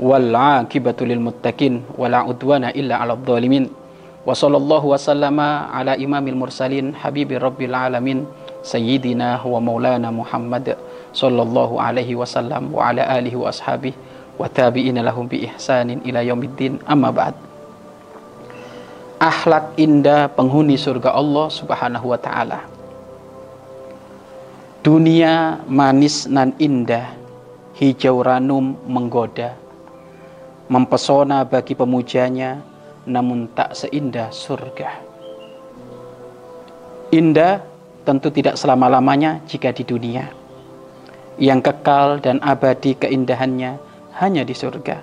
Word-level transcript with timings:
Wal 0.00 0.32
'aqibatu 0.32 1.04
lil 1.04 1.20
muttaqin 1.20 1.84
wala 1.98 2.24
udwana 2.24 2.72
illa 2.72 3.00
'alal 3.00 3.20
zalimin. 3.26 3.68
Wa 4.22 4.32
sallallahu 4.38 4.94
wa 4.94 4.98
sallama 5.00 5.48
ala 5.74 5.98
imamil 5.98 6.38
mursalin 6.38 6.94
habibi 6.94 7.36
rabbil 7.36 7.74
alamin 7.74 8.22
sayyidina 8.62 9.42
wa 9.42 9.58
maulana 9.58 10.14
Muhammad 10.14 10.78
sallallahu 11.10 11.82
alaihi 11.82 12.14
wasallam 12.14 12.70
wa 12.70 12.88
ala 12.88 13.02
alihi 13.02 13.34
wa 13.34 13.50
ashabihi 13.50 13.98
wa 14.38 14.46
tabi'ina 14.46 15.02
ba'd. 17.10 17.34
Akhlak 19.22 19.78
indah 19.78 20.30
penghuni 20.34 20.74
surga 20.74 21.14
Allah 21.14 21.46
Subhanahu 21.46 22.10
wa 22.10 22.18
taala. 22.18 22.58
Dunia 24.82 25.62
manis 25.70 26.26
nan 26.26 26.58
indah 26.58 27.14
hijau 27.78 28.18
ranum 28.18 28.74
menggoda 28.82 29.61
mempesona 30.72 31.44
bagi 31.44 31.76
pemujanya 31.76 32.64
namun 33.04 33.52
tak 33.52 33.76
seindah 33.76 34.32
surga 34.32 34.88
indah 37.12 37.60
tentu 38.08 38.32
tidak 38.32 38.56
selama-lamanya 38.56 39.44
jika 39.44 39.68
di 39.68 39.84
dunia 39.84 40.32
yang 41.40 41.60
kekal 41.64 42.20
dan 42.20 42.40
abadi 42.44 42.96
keindahannya 42.96 43.80
hanya 44.20 44.42
di 44.44 44.52
surga. 44.52 45.00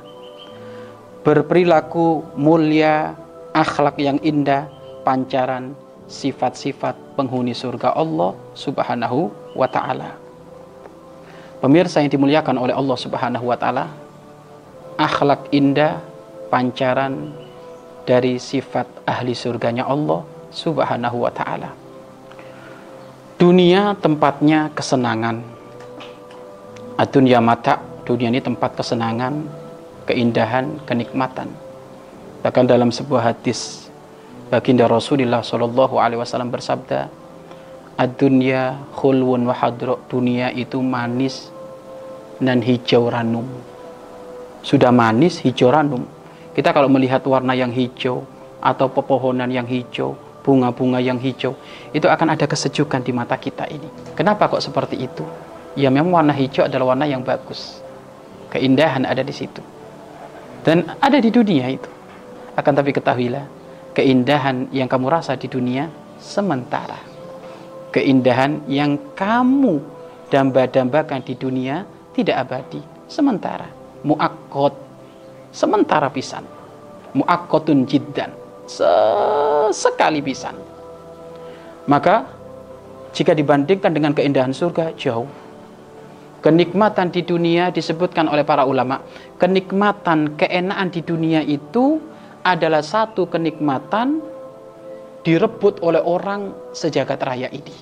Berperilaku 1.26 2.38
mulia, 2.38 3.18
akhlak 3.52 3.98
yang 3.98 4.22
indah, 4.22 4.70
pancaran 5.04 5.74
sifat-sifat 6.10 6.96
penghuni 7.18 7.54
surga 7.54 7.94
Allah 7.94 8.34
Subhanahu 8.54 9.30
wa 9.54 9.68
taala. 9.70 10.18
Pemirsa 11.60 12.00
yang 12.00 12.10
dimuliakan 12.14 12.56
oleh 12.56 12.74
Allah 12.74 12.98
Subhanahu 12.98 13.46
wa 13.52 13.58
taala, 13.60 13.92
akhlak 15.00 15.48
indah 15.56 16.04
pancaran 16.52 17.32
dari 18.04 18.36
sifat 18.36 19.08
ahli 19.08 19.32
surganya 19.32 19.88
Allah 19.88 20.28
Subhanahu 20.52 21.24
wa 21.24 21.32
taala. 21.32 21.72
Dunia 23.40 23.96
tempatnya 23.96 24.68
kesenangan. 24.76 25.40
Adunya 27.00 27.40
mata 27.40 27.80
dunia 28.04 28.28
ini 28.28 28.44
tempat 28.44 28.76
kesenangan, 28.76 29.48
keindahan, 30.04 30.84
kenikmatan. 30.84 31.48
Bahkan 32.44 32.66
dalam 32.68 32.92
sebuah 32.92 33.32
hadis 33.32 33.88
baginda 34.52 34.84
Rasulullah 34.84 35.40
Shallallahu 35.40 35.96
Alaihi 35.96 36.20
Wasallam 36.20 36.52
bersabda, 36.52 37.08
"Ad-dunya 37.96 38.76
khulwun 39.00 39.48
wa 39.48 39.56
Dunia 40.12 40.52
itu 40.52 40.84
manis 40.84 41.48
dan 42.44 42.60
hijau 42.60 43.08
ranum. 43.08 43.48
Sudah 44.62 44.92
manis 44.92 45.40
hijau 45.42 45.72
ranum. 45.72 46.04
Kita 46.56 46.76
kalau 46.76 46.92
melihat 46.92 47.24
warna 47.28 47.56
yang 47.56 47.72
hijau 47.72 48.28
atau 48.60 48.92
pepohonan 48.92 49.48
yang 49.48 49.64
hijau, 49.64 50.18
bunga-bunga 50.44 51.00
yang 51.00 51.16
hijau, 51.16 51.56
itu 51.96 52.08
akan 52.10 52.36
ada 52.36 52.44
kesejukan 52.44 53.00
di 53.00 53.16
mata 53.16 53.40
kita 53.40 53.70
ini. 53.72 53.88
Kenapa 54.16 54.52
kok 54.52 54.60
seperti 54.60 55.00
itu? 55.00 55.24
Ya 55.80 55.88
memang 55.88 56.12
warna 56.12 56.36
hijau 56.36 56.68
adalah 56.68 56.92
warna 56.92 57.08
yang 57.08 57.24
bagus 57.24 57.80
Keindahan 58.50 59.06
ada 59.06 59.22
di 59.22 59.30
situ. 59.30 59.62
Dan 60.66 60.90
ada 61.00 61.22
di 61.22 61.30
dunia 61.30 61.70
itu. 61.70 61.88
Akan 62.58 62.74
tapi 62.76 62.92
ketahuilah, 62.92 63.46
keindahan 63.94 64.74
yang 64.74 64.90
kamu 64.90 65.08
rasa 65.08 65.38
di 65.38 65.46
dunia 65.46 65.88
sementara. 66.18 66.98
Keindahan 67.94 68.66
yang 68.68 69.16
kamu 69.16 69.80
damba-dambakan 70.34 71.24
di 71.24 71.34
dunia 71.38 71.86
tidak 72.12 72.50
abadi, 72.50 72.82
sementara. 73.06 73.79
Mu'akkot, 74.06 74.76
sementara 75.52 76.08
pisan. 76.14 76.46
Mu'akkotun 77.18 77.90
jiddan, 77.90 78.32
sesekali 78.70 80.22
pisan. 80.22 80.56
Maka, 81.90 82.28
jika 83.12 83.34
dibandingkan 83.34 83.92
dengan 83.92 84.14
keindahan 84.14 84.54
surga, 84.54 84.94
jauh 84.94 85.26
Kenikmatan 86.40 87.12
di 87.12 87.28
dunia 87.28 87.68
disebutkan 87.68 88.32
oleh 88.32 88.48
para 88.48 88.64
ulama. 88.64 89.04
Kenikmatan, 89.36 90.40
keenaan 90.40 90.88
di 90.88 91.04
dunia 91.04 91.44
itu 91.44 92.00
adalah 92.48 92.80
satu 92.80 93.28
kenikmatan 93.28 94.24
direbut 95.28 95.84
oleh 95.84 96.00
orang 96.00 96.56
sejagat 96.72 97.20
raya 97.28 97.52
ini. 97.52 97.76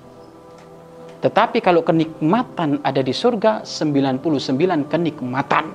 Tetapi 1.22 1.62
kalau 1.62 1.86
kenikmatan 1.86 2.82
ada 2.82 3.06
di 3.06 3.14
surga, 3.14 3.62
99 3.62 4.90
kenikmatan. 4.90 5.66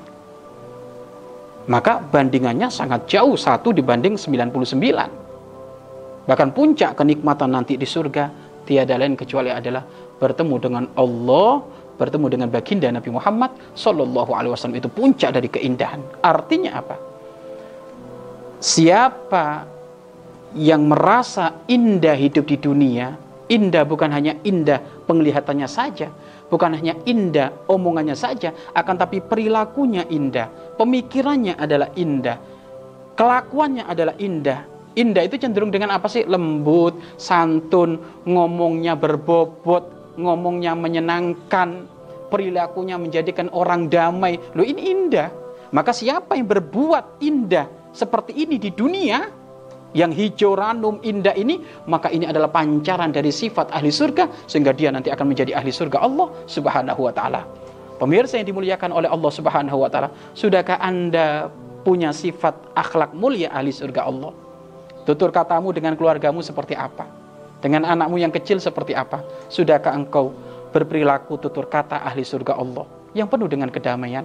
Maka 1.71 2.03
bandingannya 2.03 2.67
sangat 2.73 3.07
jauh, 3.07 3.39
satu 3.39 3.71
dibanding 3.71 4.19
99. 4.19 6.27
Bahkan 6.27 6.49
puncak 6.55 6.99
kenikmatan 6.99 7.55
nanti 7.55 7.79
di 7.79 7.87
surga, 7.87 8.31
tiada 8.67 8.99
lain 8.99 9.15
kecuali 9.15 9.51
adalah 9.51 9.83
bertemu 10.19 10.55
dengan 10.59 10.85
Allah 10.95 11.63
bertemu 12.03 12.27
dengan 12.35 12.49
baginda 12.51 12.91
Nabi 12.91 13.15
Muhammad 13.15 13.55
Shallallahu 13.79 14.35
Alaihi 14.35 14.51
Wasallam 14.51 14.81
itu 14.81 14.91
puncak 14.91 15.31
dari 15.37 15.47
keindahan. 15.47 16.03
Artinya 16.25 16.83
apa? 16.83 16.97
Siapa 18.63 19.47
yang 20.59 20.87
merasa 20.87 21.63
indah 21.71 22.19
hidup 22.19 22.47
di 22.47 22.59
dunia, 22.59 23.15
indah 23.47 23.87
bukan 23.87 24.11
hanya 24.11 24.35
indah 24.43 24.83
penglihatannya 25.07 25.69
saja, 25.71 26.11
bukan 26.53 26.77
hanya 26.77 26.93
indah 27.09 27.49
omongannya 27.65 28.13
saja, 28.13 28.53
akan 28.77 29.01
tapi 29.01 29.25
perilakunya 29.25 30.05
indah, 30.13 30.77
pemikirannya 30.77 31.57
adalah 31.57 31.89
indah, 31.97 32.37
kelakuannya 33.17 33.89
adalah 33.89 34.13
indah. 34.21 34.69
Indah 34.93 35.25
itu 35.25 35.41
cenderung 35.41 35.73
dengan 35.73 35.97
apa 35.97 36.05
sih? 36.05 36.29
Lembut, 36.29 37.01
santun, 37.17 37.97
ngomongnya 38.29 38.93
berbobot, 38.93 39.89
ngomongnya 40.21 40.77
menyenangkan, 40.77 41.89
perilakunya 42.29 43.01
menjadikan 43.01 43.49
orang 43.57 43.89
damai. 43.89 44.37
Loh 44.53 44.61
ini 44.61 44.93
indah. 44.93 45.33
Maka 45.73 45.97
siapa 45.97 46.37
yang 46.37 46.45
berbuat 46.45 47.25
indah 47.25 47.65
seperti 47.97 48.37
ini 48.37 48.61
di 48.61 48.69
dunia, 48.69 49.25
yang 49.93 50.13
hijau 50.13 50.57
ranum 50.57 51.01
indah 51.05 51.37
ini, 51.37 51.61
maka 51.85 52.09
ini 52.09 52.25
adalah 52.25 52.49
pancaran 52.49 53.13
dari 53.13 53.29
sifat 53.29 53.73
ahli 53.73 53.93
surga, 53.93 54.49
sehingga 54.49 54.73
dia 54.73 54.89
nanti 54.89 55.13
akan 55.13 55.27
menjadi 55.29 55.53
ahli 55.57 55.69
surga 55.69 56.01
Allah 56.01 56.33
subhanahu 56.49 57.01
wa 57.09 57.13
ta'ala. 57.13 57.45
Pemirsa 58.01 58.41
yang 58.41 58.49
dimuliakan 58.49 58.91
oleh 58.91 59.09
Allah 59.09 59.31
subhanahu 59.31 59.79
wa 59.85 59.89
ta'ala, 59.93 60.09
sudahkah 60.33 60.81
anda 60.81 61.53
punya 61.85 62.11
sifat 62.11 62.73
akhlak 62.73 63.13
mulia 63.13 63.53
ahli 63.53 63.71
surga 63.71 64.09
Allah? 64.09 64.33
Tutur 65.03 65.35
katamu 65.35 65.75
dengan 65.75 65.99
keluargamu 65.99 66.41
seperti 66.41 66.73
apa? 66.79 67.07
Dengan 67.63 67.87
anakmu 67.87 68.19
yang 68.19 68.33
kecil 68.35 68.59
seperti 68.59 68.97
apa? 68.97 69.23
Sudahkah 69.47 69.95
engkau 69.95 70.35
berperilaku 70.73 71.37
tutur 71.39 71.69
kata 71.69 72.01
ahli 72.03 72.25
surga 72.25 72.57
Allah 72.59 72.89
yang 73.13 73.29
penuh 73.29 73.47
dengan 73.47 73.69
kedamaian? 73.69 74.25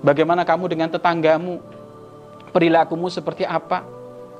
Bagaimana 0.00 0.42
kamu 0.42 0.72
dengan 0.72 0.88
tetanggamu? 0.90 1.62
Perilakumu 2.54 3.10
seperti 3.10 3.42
apa? 3.42 3.82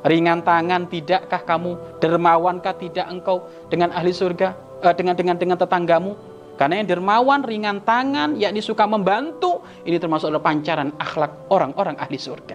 Ringan 0.04 0.44
tangan 0.44 0.84
tidakkah 0.84 1.42
kamu? 1.48 1.96
Dermawankah 1.96 2.76
tidak 2.76 3.08
engkau 3.08 3.48
dengan 3.72 3.88
ahli 3.96 4.12
surga? 4.12 4.52
Eh, 4.84 4.92
dengan 4.92 5.16
dengan 5.16 5.36
dengan 5.40 5.56
tetanggamu? 5.56 6.12
Karena 6.54 6.78
yang 6.78 6.86
dermawan, 6.86 7.42
ringan 7.42 7.82
tangan, 7.82 8.38
yakni 8.38 8.62
suka 8.62 8.86
membantu, 8.86 9.64
ini 9.82 9.98
termasuk 9.98 10.30
adalah 10.30 10.44
pancaran 10.44 10.94
akhlak 11.02 11.50
orang-orang 11.50 11.98
ahli 11.98 12.14
surga. 12.14 12.54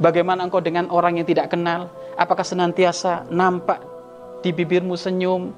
Bagaimana 0.00 0.48
engkau 0.48 0.58
dengan 0.58 0.90
orang 0.90 1.20
yang 1.20 1.28
tidak 1.28 1.52
kenal? 1.52 1.92
Apakah 2.18 2.42
senantiasa 2.42 3.30
nampak 3.30 3.78
di 4.40 4.50
bibirmu 4.50 4.96
senyum 4.96 5.52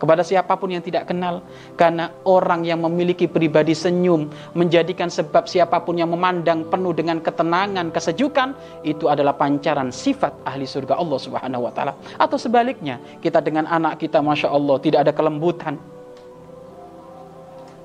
kepada 0.00 0.24
siapa 0.24 0.56
pun 0.56 0.72
yang 0.72 0.80
tidak 0.80 1.12
kenal. 1.12 1.44
Karena 1.76 2.08
orang 2.24 2.64
yang 2.64 2.80
memiliki 2.80 3.28
pribadi 3.28 3.76
senyum 3.76 4.32
menjadikan 4.56 5.12
sebab 5.12 5.44
siapa 5.44 5.84
pun 5.84 6.00
yang 6.00 6.08
memandang 6.08 6.64
penuh 6.66 6.96
dengan 6.96 7.20
ketenangan 7.20 7.92
kesejukan 7.92 8.56
itu 8.82 9.12
adalah 9.12 9.36
pancaran 9.36 9.92
sifat 9.92 10.32
ahli 10.48 10.64
surga 10.64 10.96
Allah 10.96 11.18
Subhanahu 11.20 11.68
wa 11.68 11.72
taala. 11.76 11.92
Atau 12.16 12.40
sebaliknya 12.40 12.96
kita 13.20 13.44
dengan 13.44 13.68
anak 13.68 14.00
kita 14.00 14.24
Masya 14.24 14.48
Allah 14.48 14.80
tidak 14.80 15.04
ada 15.04 15.12
kelembutan. 15.12 15.76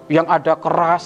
Yang 0.07 0.27
ada 0.31 0.53
keras 0.55 1.05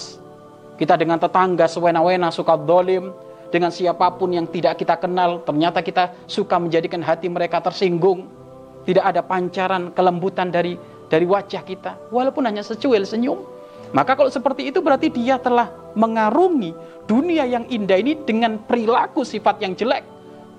kita 0.78 0.96
dengan 0.96 1.20
tetangga 1.20 1.68
sewena-wena 1.68 2.32
suka 2.32 2.56
dolim 2.56 3.12
dengan 3.50 3.74
siapa 3.74 4.14
pun 4.14 4.30
yang 4.30 4.46
tidak 4.46 4.78
kita 4.78 4.94
kenal, 4.94 5.42
ternyata 5.42 5.82
kita 5.82 6.14
suka 6.30 6.56
menjadikan 6.56 7.02
hati 7.02 7.26
mereka 7.26 7.58
tersinggung. 7.58 8.30
Tidak 8.86 9.02
ada 9.04 9.20
pancaran 9.20 9.92
kelembutan 9.92 10.48
dari 10.48 10.78
dari 11.10 11.26
wajah 11.26 11.66
kita, 11.66 11.98
walaupun 12.14 12.46
hanya 12.46 12.62
secuil 12.62 13.02
senyum. 13.02 13.42
Maka 13.90 14.14
kalau 14.14 14.30
seperti 14.30 14.70
itu 14.70 14.78
berarti 14.78 15.10
dia 15.10 15.34
telah 15.42 15.66
mengarungi 15.98 16.70
dunia 17.10 17.42
yang 17.42 17.66
indah 17.66 17.98
ini 17.98 18.14
dengan 18.22 18.62
perilaku 18.62 19.26
sifat 19.26 19.58
yang 19.58 19.74
jelek. 19.74 20.06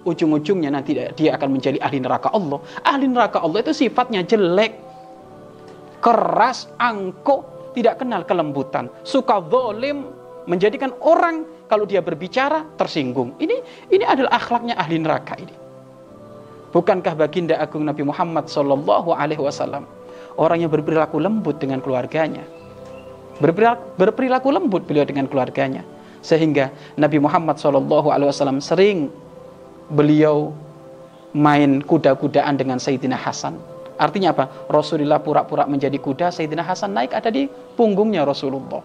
Ujung-ujungnya 0.03 0.67
nanti 0.67 0.99
dia 1.15 1.31
akan 1.39 1.55
menjadi 1.55 1.79
ahli 1.79 2.03
neraka 2.03 2.27
Allah. 2.35 2.59
Ahli 2.83 3.07
neraka 3.07 3.39
Allah 3.39 3.63
itu 3.63 3.71
sifatnya 3.71 4.27
jelek. 4.27 4.75
Keras, 6.03 6.67
angkuh, 6.75 7.71
tidak 7.71 8.03
kenal 8.03 8.27
kelembutan. 8.27 8.91
Suka 9.07 9.39
zolim, 9.47 10.11
menjadikan 10.49 10.91
orang 10.99 11.47
kalau 11.71 11.87
dia 11.87 12.03
berbicara 12.03 12.67
tersinggung. 12.75 13.37
Ini 13.39 13.87
ini 13.93 14.03
adalah 14.03 14.35
akhlaknya 14.35 14.75
ahli 14.75 14.99
neraka 14.99 15.39
ini. 15.39 15.55
Bukankah 16.75 17.15
baginda 17.15 17.55
agung 17.61 17.87
Nabi 17.87 18.03
Muhammad 18.03 18.51
Shallallahu 18.51 19.15
Alaihi 19.15 19.39
Wasallam 19.39 20.00
orang 20.37 20.63
yang 20.63 20.71
berperilaku 20.71 21.17
lembut 21.19 21.57
dengan 21.59 21.79
keluarganya, 21.83 22.45
berperilaku, 23.97 24.49
lembut 24.53 24.85
beliau 24.85 25.03
dengan 25.03 25.25
keluarganya, 25.25 25.81
sehingga 26.21 26.69
Nabi 26.95 27.17
Muhammad 27.17 27.57
Wasallam 27.57 28.61
sering 28.61 29.09
beliau 29.91 30.53
main 31.35 31.79
kuda-kudaan 31.83 32.59
dengan 32.59 32.77
Sayyidina 32.77 33.15
Hasan. 33.15 33.55
Artinya 34.01 34.33
apa? 34.33 34.49
Rasulullah 34.67 35.21
pura-pura 35.21 35.69
menjadi 35.69 35.95
kuda, 36.01 36.33
Sayyidina 36.33 36.65
Hasan 36.65 36.91
naik 36.95 37.13
ada 37.13 37.29
di 37.29 37.45
punggungnya 37.77 38.25
Rasulullah. 38.25 38.81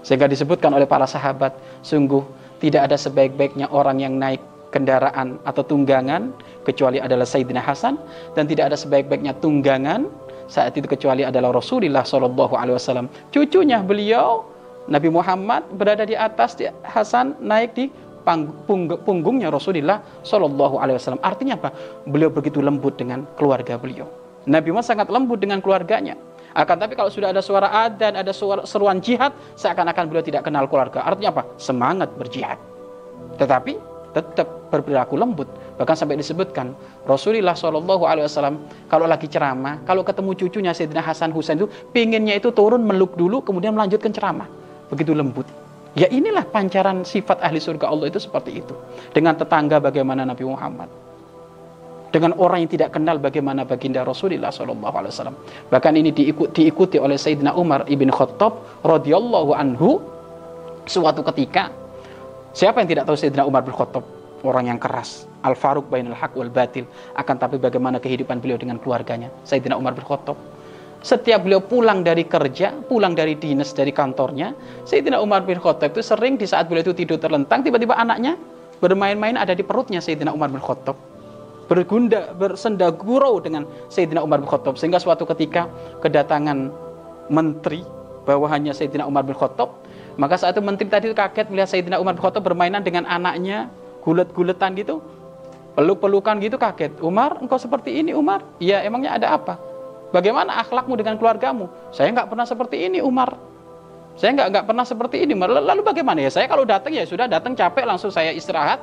Sehingga 0.00 0.24
disebutkan 0.24 0.72
oleh 0.72 0.88
para 0.88 1.04
sahabat, 1.04 1.52
sungguh 1.84 2.24
tidak 2.56 2.88
ada 2.88 2.96
sebaik-baiknya 2.96 3.68
orang 3.68 4.00
yang 4.00 4.16
naik 4.16 4.40
kendaraan 4.72 5.36
atau 5.44 5.60
tunggangan 5.66 6.32
kecuali 6.64 7.02
adalah 7.02 7.26
Sayyidina 7.26 7.60
Hasan 7.60 7.98
dan 8.32 8.46
tidak 8.46 8.72
ada 8.72 8.76
sebaik-baiknya 8.78 9.36
tunggangan 9.42 10.06
saat 10.50 10.74
itu 10.74 10.90
kecuali 10.90 11.22
adalah 11.22 11.54
Rasulullah 11.54 12.02
Shallallahu 12.02 12.58
Alaihi 12.58 12.74
Wasallam. 12.74 13.06
Cucunya 13.30 13.78
beliau 13.86 14.42
Nabi 14.90 15.06
Muhammad 15.06 15.62
berada 15.78 16.02
di 16.02 16.18
atas 16.18 16.58
di 16.58 16.66
Hasan 16.82 17.38
naik 17.38 17.78
di 17.78 17.86
punggungnya 19.06 19.54
Rasulullah 19.54 20.02
Shallallahu 20.26 20.82
Alaihi 20.82 20.98
Wasallam. 20.98 21.22
Artinya 21.22 21.54
apa? 21.54 21.70
Beliau 22.10 22.34
begitu 22.34 22.58
lembut 22.58 22.98
dengan 22.98 23.22
keluarga 23.38 23.78
beliau. 23.78 24.10
Nabi 24.50 24.74
Muhammad 24.74 24.90
sangat 24.90 25.06
lembut 25.06 25.38
dengan 25.38 25.62
keluarganya. 25.62 26.18
Akan 26.50 26.82
tapi 26.82 26.98
kalau 26.98 27.06
sudah 27.14 27.30
ada 27.30 27.38
suara 27.38 27.70
adzan, 27.70 28.18
ada 28.18 28.34
suara 28.34 28.66
seruan 28.66 28.98
jihad, 28.98 29.30
seakan-akan 29.54 30.10
beliau 30.10 30.24
tidak 30.26 30.50
kenal 30.50 30.66
keluarga. 30.66 31.06
Artinya 31.06 31.30
apa? 31.30 31.42
Semangat 31.62 32.10
berjihad. 32.18 32.58
Tetapi 33.38 33.78
tetap 34.10 34.70
berperilaku 34.70 35.14
lembut. 35.18 35.48
Bahkan 35.78 35.96
sampai 35.96 36.20
disebutkan 36.20 36.76
Rasulullah 37.08 37.56
Shallallahu 37.56 38.04
Alaihi 38.04 38.26
Wasallam 38.28 38.60
kalau 38.90 39.08
lagi 39.08 39.26
ceramah, 39.26 39.80
kalau 39.88 40.04
ketemu 40.04 40.30
cucunya 40.36 40.72
Sayyidina 40.74 41.02
Hasan 41.02 41.32
Husain 41.32 41.56
itu 41.56 41.70
pinginnya 41.94 42.36
itu 42.36 42.52
turun 42.52 42.84
meluk 42.84 43.16
dulu, 43.16 43.40
kemudian 43.40 43.72
melanjutkan 43.72 44.12
ceramah. 44.12 44.46
Begitu 44.92 45.14
lembut. 45.14 45.46
Ya 45.98 46.06
inilah 46.06 46.46
pancaran 46.46 47.02
sifat 47.02 47.42
ahli 47.42 47.58
surga 47.58 47.90
Allah 47.90 48.06
itu 48.12 48.22
seperti 48.22 48.62
itu. 48.62 48.74
Dengan 49.10 49.34
tetangga 49.34 49.82
bagaimana 49.82 50.22
Nabi 50.22 50.46
Muhammad 50.46 51.10
dengan 52.10 52.34
orang 52.36 52.66
yang 52.66 52.70
tidak 52.70 52.90
kenal 52.94 53.16
bagaimana 53.22 53.62
baginda 53.62 54.02
Rasulullah 54.02 54.50
Shallallahu 54.50 54.94
Alaihi 54.94 55.12
Wasallam. 55.14 55.36
Bahkan 55.70 55.92
ini 55.94 56.10
diikuti, 56.10 56.50
diikuti 56.66 56.98
oleh 56.98 57.14
Sayyidina 57.14 57.54
Umar 57.54 57.86
ibn 57.86 58.10
Khattab 58.10 58.82
radhiyallahu 58.82 59.54
anhu 59.54 60.02
suatu 60.90 61.22
ketika. 61.30 61.79
Siapa 62.50 62.82
yang 62.82 62.88
tidak 62.90 63.04
tahu 63.06 63.14
Sayyidina 63.14 63.46
Umar 63.46 63.62
bin 63.62 63.70
Khattab? 63.70 64.02
Orang 64.40 64.72
yang 64.72 64.80
keras, 64.80 65.28
al 65.44 65.52
faruq 65.52 65.86
bainal 65.92 66.16
haq 66.16 66.32
wal 66.34 66.48
batil. 66.48 66.88
Akan 67.14 67.36
tapi 67.36 67.60
bagaimana 67.60 68.00
kehidupan 68.00 68.40
beliau 68.40 68.56
dengan 68.56 68.80
keluarganya, 68.80 69.28
Sayyidina 69.46 69.76
Umar 69.76 69.94
bin 69.94 70.02
Khattab. 70.02 70.34
Setiap 71.00 71.44
beliau 71.44 71.64
pulang 71.64 72.04
dari 72.04 72.28
kerja, 72.28 72.76
pulang 72.88 73.16
dari 73.16 73.36
dinas 73.36 73.72
dari 73.72 73.92
kantornya, 73.94 74.52
Sayyidina 74.84 75.20
Umar 75.22 75.46
bin 75.46 75.60
Khattab 75.60 75.92
itu 75.94 76.02
sering 76.02 76.36
di 76.40 76.48
saat 76.48 76.66
beliau 76.66 76.84
itu 76.88 76.92
tidur 76.92 77.20
terlentang, 77.20 77.62
tiba-tiba 77.62 77.96
anaknya 77.96 78.36
bermain-main 78.80 79.36
ada 79.36 79.52
di 79.52 79.62
perutnya 79.62 80.00
Sayyidina 80.00 80.32
Umar 80.32 80.48
bin 80.48 80.60
Khattab 80.60 80.96
bergunda 81.70 82.34
bersenda 82.34 82.90
gurau 82.90 83.38
dengan 83.38 83.62
Sayyidina 83.94 84.26
Umar 84.26 84.42
bin 84.42 84.50
Khattab 84.50 84.74
sehingga 84.74 84.98
suatu 84.98 85.22
ketika 85.22 85.70
kedatangan 86.02 86.74
menteri 87.30 87.86
bawahannya 88.26 88.74
Sayyidina 88.74 89.06
Umar 89.06 89.22
bin 89.22 89.38
Khattab 89.38 89.79
maka 90.18 90.34
saat 90.40 90.56
itu 90.56 90.62
menteri 90.64 90.88
tadi 90.88 91.06
kaget 91.12 91.46
melihat 91.52 91.68
Sayyidina 91.70 92.00
Umar 92.02 92.16
bin 92.16 92.22
Khattab 92.22 92.42
bermainan 92.42 92.82
dengan 92.82 93.06
anaknya 93.06 93.70
gulet-guletan 94.02 94.74
gitu. 94.74 95.04
Peluk-pelukan 95.78 96.42
gitu 96.42 96.58
kaget. 96.58 96.98
Umar 96.98 97.38
engkau 97.38 97.60
seperti 97.60 97.94
ini 98.02 98.10
Umar? 98.10 98.42
Iya 98.58 98.82
emangnya 98.82 99.14
ada 99.14 99.38
apa? 99.38 99.54
Bagaimana 100.10 100.58
akhlakmu 100.66 100.98
dengan 100.98 101.14
keluargamu? 101.14 101.70
Saya 101.94 102.10
nggak 102.10 102.26
pernah 102.26 102.42
seperti 102.42 102.76
ini 102.90 102.98
Umar. 102.98 103.38
Saya 104.18 104.34
nggak 104.34 104.48
nggak 104.50 104.64
pernah 104.66 104.84
seperti 104.84 105.22
ini 105.22 105.38
lalu 105.38 105.86
bagaimana? 105.86 106.18
Ya 106.18 106.30
saya 106.34 106.50
kalau 106.50 106.66
datang 106.66 106.90
ya 106.90 107.06
sudah 107.06 107.30
datang 107.30 107.54
capek 107.54 107.86
langsung 107.86 108.10
saya 108.10 108.34
istirahat. 108.34 108.82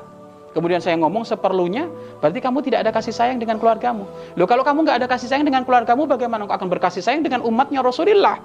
Kemudian 0.55 0.81
saya 0.81 0.97
ngomong 0.97 1.21
seperlunya, 1.21 1.85
berarti 2.17 2.41
kamu 2.41 2.65
tidak 2.65 2.81
ada 2.81 2.89
kasih 2.95 3.13
sayang 3.13 3.37
dengan 3.37 3.61
keluargamu. 3.61 4.09
Loh 4.33 4.47
kalau 4.49 4.65
kamu 4.65 4.89
nggak 4.89 4.97
ada 5.03 5.07
kasih 5.11 5.29
sayang 5.29 5.45
dengan 5.45 5.61
keluargamu, 5.61 6.09
bagaimana 6.09 6.49
kamu 6.49 6.55
akan 6.57 6.69
berkasih 6.71 7.03
sayang 7.05 7.21
dengan 7.21 7.45
umatnya 7.45 7.85
Rasulullah? 7.85 8.41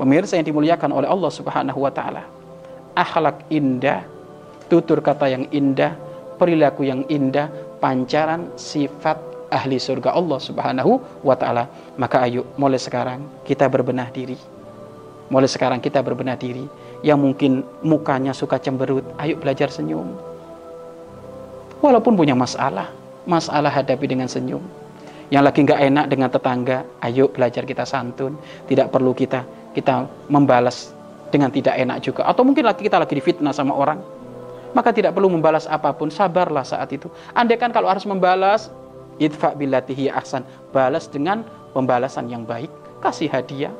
Pemirsa 0.00 0.40
yang 0.40 0.48
dimuliakan 0.48 0.96
oleh 0.96 1.04
Allah 1.12 1.28
Subhanahu 1.28 1.84
wa 1.84 1.92
taala. 1.92 2.24
Akhlak 2.96 3.44
indah, 3.52 4.00
tutur 4.72 5.04
kata 5.04 5.28
yang 5.28 5.44
indah, 5.52 5.92
perilaku 6.40 6.88
yang 6.88 7.04
indah, 7.04 7.52
pancaran 7.84 8.48
sifat 8.56 9.20
ahli 9.52 9.76
surga 9.76 10.16
Allah 10.16 10.40
Subhanahu 10.40 11.20
wa 11.20 11.36
taala. 11.36 11.68
Maka 12.00 12.24
ayo 12.24 12.48
mulai 12.56 12.80
sekarang 12.80 13.44
kita 13.44 13.68
berbenah 13.68 14.08
diri. 14.08 14.40
Mulai 15.28 15.52
sekarang 15.52 15.84
kita 15.84 16.00
berbenah 16.00 16.40
diri. 16.40 16.64
Yang 17.04 17.18
mungkin 17.20 17.52
mukanya 17.84 18.32
suka 18.32 18.56
cemberut, 18.56 19.04
ayo 19.20 19.36
belajar 19.36 19.68
senyum 19.68 20.16
Walaupun 21.80 22.12
punya 22.16 22.32
masalah, 22.32 22.88
masalah 23.28 23.68
hadapi 23.68 24.08
dengan 24.08 24.32
senyum. 24.32 24.64
Yang 25.28 25.42
lagi 25.44 25.60
nggak 25.60 25.80
enak 25.92 26.06
dengan 26.08 26.28
tetangga, 26.32 26.78
ayo 27.04 27.28
belajar 27.28 27.68
kita 27.68 27.84
santun. 27.84 28.40
Tidak 28.64 28.88
perlu 28.88 29.12
kita 29.12 29.59
kita 29.76 30.06
membalas 30.26 30.92
dengan 31.30 31.48
tidak 31.50 31.78
enak 31.78 32.02
juga. 32.02 32.26
Atau 32.26 32.42
mungkin 32.42 32.66
lagi 32.66 32.82
kita 32.82 32.98
lagi 32.98 33.14
difitnah 33.14 33.54
sama 33.54 33.74
orang, 33.74 34.02
maka 34.74 34.90
tidak 34.94 35.14
perlu 35.14 35.30
membalas 35.30 35.66
apa 35.70 35.94
pun. 35.94 36.10
Sabarlah 36.10 36.66
saat 36.66 36.90
itu. 36.94 37.10
Andai 37.34 37.58
kan 37.58 37.70
kalau 37.70 37.90
harus 37.90 38.06
membalas, 38.06 38.70
idfa 39.22 39.54
billatihi 39.54 40.10
ahsan. 40.10 40.42
Balas 40.74 41.06
dengan 41.06 41.46
pembalasan 41.74 42.30
yang 42.30 42.42
baik. 42.46 42.70
Kasih 43.00 43.30
hadiah. 43.30 43.72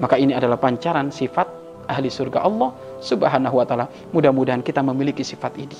Maka 0.00 0.16
ini 0.16 0.32
adalah 0.32 0.56
pancaran 0.56 1.12
sifat 1.12 1.44
ahli 1.90 2.08
surga 2.08 2.42
Allah 2.42 2.72
subhanahu 3.04 3.60
wa 3.60 3.66
ta'ala. 3.66 3.86
Mudah-mudahan 4.16 4.64
kita 4.64 4.80
memiliki 4.80 5.20
sifat 5.20 5.52
ini. 5.60 5.76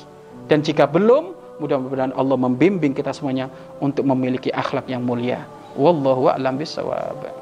Dan 0.50 0.60
jika 0.60 0.84
belum, 0.84 1.32
mudah-mudahan 1.62 2.12
Allah 2.12 2.36
membimbing 2.36 2.92
kita 2.92 3.14
semuanya 3.14 3.48
untuk 3.80 4.04
memiliki 4.04 4.52
akhlak 4.52 4.84
yang 4.90 5.00
mulia. 5.00 5.42
Wallahu 5.78 6.28
a'lam 6.28 6.60
bishawab. 6.60 7.41